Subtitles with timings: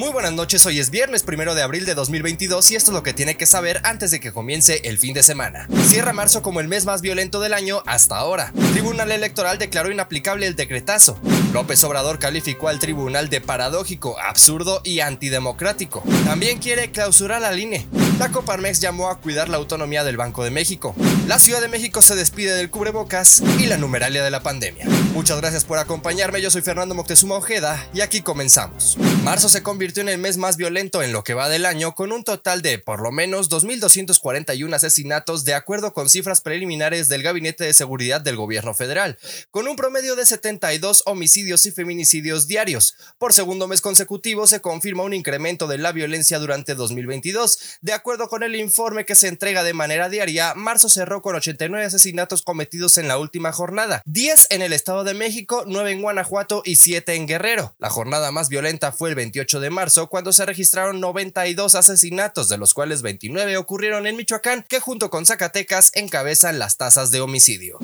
[0.00, 3.02] Muy buenas noches, hoy es viernes primero de abril de 2022 y esto es lo
[3.02, 5.68] que tiene que saber antes de que comience el fin de semana.
[5.84, 8.50] Cierra marzo como el mes más violento del año hasta ahora.
[8.72, 11.20] Tribunal Electoral declaró inaplicable el decretazo.
[11.52, 16.04] López Obrador calificó al tribunal de paradójico, absurdo y antidemocrático.
[16.24, 17.88] También quiere clausurar al INE.
[18.20, 20.94] La Coparmex llamó a cuidar la autonomía del Banco de México.
[21.26, 24.86] La Ciudad de México se despide del cubrebocas y la numeralia de la pandemia.
[25.12, 28.96] Muchas gracias por acompañarme, yo soy Fernando Moctezuma Ojeda y aquí comenzamos.
[29.24, 32.12] Marzo se convirtió en el mes más violento en lo que va del año, con
[32.12, 37.64] un total de por lo menos 2.241 asesinatos de acuerdo con cifras preliminares del Gabinete
[37.64, 39.18] de Seguridad del Gobierno Federal,
[39.50, 42.94] con un promedio de 72 homicidios y feminicidios diarios.
[43.18, 47.78] Por segundo mes consecutivo se confirma un incremento de la violencia durante 2022.
[47.80, 51.84] De acuerdo con el informe que se entrega de manera diaria, marzo cerró con 89
[51.86, 56.62] asesinatos cometidos en la última jornada, 10 en el Estado de México, 9 en Guanajuato
[56.64, 57.74] y 7 en Guerrero.
[57.78, 62.58] La jornada más violenta fue el 28 de marzo, cuando se registraron 92 asesinatos, de
[62.58, 67.78] los cuales 29 ocurrieron en Michoacán, que junto con Zacatecas encabezan las tasas de homicidio.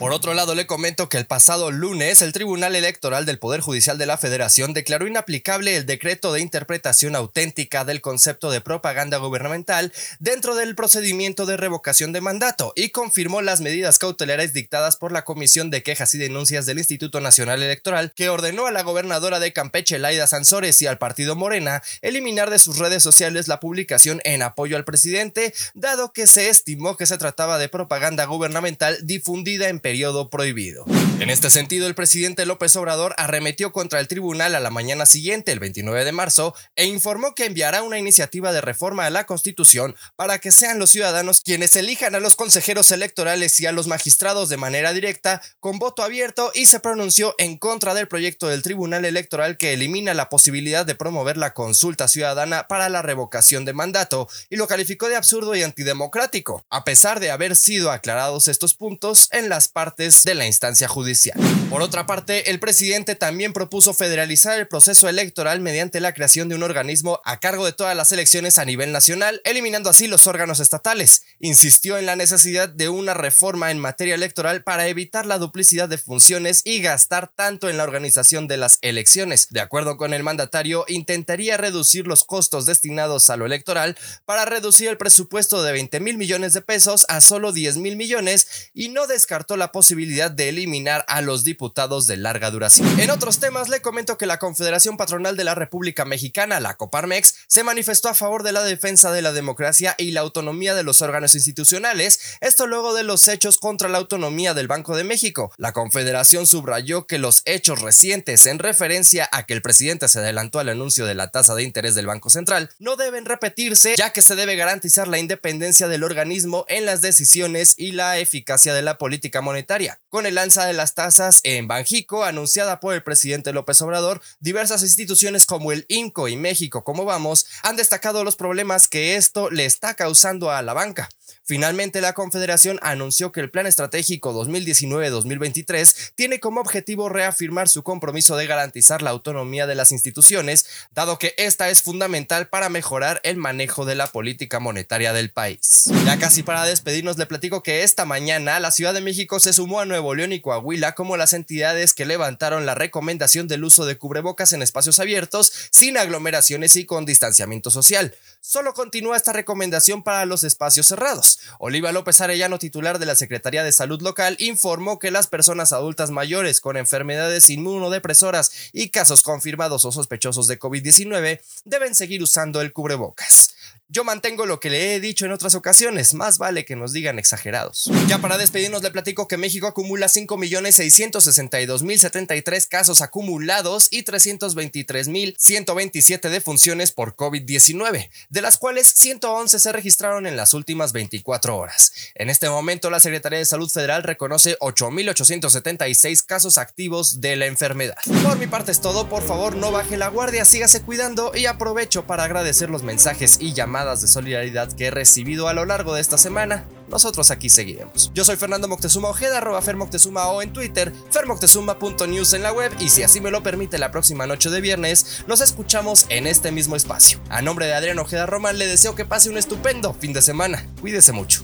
[0.00, 3.98] Por otro lado, le comento que el pasado lunes el Tribunal Electoral del Poder Judicial
[3.98, 9.92] de la Federación declaró inaplicable el decreto de interpretación auténtica del concepto de propaganda gubernamental
[10.18, 15.26] dentro del procedimiento de revocación de mandato y confirmó las medidas cautelares dictadas por la
[15.26, 19.52] Comisión de Quejas y Denuncias del Instituto Nacional Electoral, que ordenó a la gobernadora de
[19.52, 24.40] Campeche, Laida Sansores, y al partido Morena eliminar de sus redes sociales la publicación en
[24.40, 29.78] apoyo al presidente, dado que se estimó que se trataba de propaganda gubernamental difundida en
[29.90, 30.84] periodo prohibido.
[31.18, 35.50] En este sentido, el presidente López Obrador arremetió contra el tribunal a la mañana siguiente,
[35.50, 39.96] el 29 de marzo, e informó que enviará una iniciativa de reforma a la Constitución
[40.14, 44.48] para que sean los ciudadanos quienes elijan a los consejeros electorales y a los magistrados
[44.48, 49.04] de manera directa, con voto abierto, y se pronunció en contra del proyecto del Tribunal
[49.04, 54.28] Electoral que elimina la posibilidad de promover la consulta ciudadana para la revocación de mandato,
[54.48, 59.28] y lo calificó de absurdo y antidemocrático, a pesar de haber sido aclarados estos puntos
[59.32, 61.40] en las partes de la instancia judicial.
[61.70, 66.54] Por otra parte, el presidente también propuso federalizar el proceso electoral mediante la creación de
[66.54, 70.60] un organismo a cargo de todas las elecciones a nivel nacional, eliminando así los órganos
[70.60, 71.22] estatales.
[71.38, 75.96] Insistió en la necesidad de una reforma en materia electoral para evitar la duplicidad de
[75.96, 79.46] funciones y gastar tanto en la organización de las elecciones.
[79.48, 84.88] De acuerdo con el mandatario, intentaría reducir los costos destinados a lo electoral para reducir
[84.88, 89.06] el presupuesto de 20 mil millones de pesos a solo 10 mil millones y no
[89.06, 93.00] descartó la posibilidad de eliminar a los diputados de larga duración.
[93.00, 97.34] En otros temas, le comento que la Confederación Patronal de la República Mexicana, la Coparmex,
[97.46, 101.02] se manifestó a favor de la defensa de la democracia y la autonomía de los
[101.02, 105.52] órganos institucionales, esto luego de los hechos contra la autonomía del Banco de México.
[105.56, 110.58] La Confederación subrayó que los hechos recientes en referencia a que el presidente se adelantó
[110.58, 114.22] al anuncio de la tasa de interés del Banco Central no deben repetirse, ya que
[114.22, 118.98] se debe garantizar la independencia del organismo en las decisiones y la eficacia de la
[118.98, 119.59] política monetaria
[120.08, 124.82] con el alza de las tasas en Banjico, anunciada por el presidente López Obrador, diversas
[124.82, 129.64] instituciones como el INCO y México como vamos han destacado los problemas que esto le
[129.64, 131.08] está causando a la banca.
[131.44, 138.36] Finalmente, la Confederación anunció que el Plan Estratégico 2019-2023 tiene como objetivo reafirmar su compromiso
[138.36, 143.36] de garantizar la autonomía de las instituciones, dado que esta es fundamental para mejorar el
[143.36, 145.90] manejo de la política monetaria del país.
[146.04, 149.80] Ya casi para despedirnos, le platico que esta mañana la Ciudad de México se sumó
[149.80, 153.98] a Nuevo León y Coahuila como las entidades que levantaron la recomendación del uso de
[153.98, 158.14] cubrebocas en espacios abiertos, sin aglomeraciones y con distanciamiento social.
[158.40, 161.40] Solo continúa esta recomendación para los espacios cerrados.
[161.58, 166.10] Oliva López Arellano, titular de la Secretaría de Salud Local, informó que las personas adultas
[166.10, 172.72] mayores con enfermedades inmunodepresoras y casos confirmados o sospechosos de COVID-19 deben seguir usando el
[172.72, 173.54] cubrebocas.
[173.92, 177.18] Yo mantengo lo que le he dicho en otras ocasiones, más vale que nos digan
[177.18, 177.90] exagerados.
[178.06, 187.16] Ya para despedirnos le platico que México acumula 5.662.073 casos acumulados y 323.127 defunciones por
[187.16, 191.92] COVID-19, de las cuales 111 se registraron en las últimas 24 horas.
[192.14, 197.96] En este momento la Secretaría de Salud Federal reconoce 8.876 casos activos de la enfermedad.
[198.22, 202.06] Por mi parte es todo, por favor no baje la guardia, sígase cuidando y aprovecho
[202.06, 206.00] para agradecer los mensajes y llamadas de solidaridad que he recibido a lo largo de
[206.00, 208.10] esta semana, nosotros aquí seguiremos.
[208.14, 212.90] Yo soy Fernando Moctezuma Ojeda, arroba Fermoctezuma o en Twitter, fermoctezuma.news en la web y
[212.90, 216.76] si así me lo permite la próxima noche de viernes, nos escuchamos en este mismo
[216.76, 217.18] espacio.
[217.30, 220.66] A nombre de Adrián Ojeda Román le deseo que pase un estupendo fin de semana.
[220.80, 221.42] Cuídese mucho.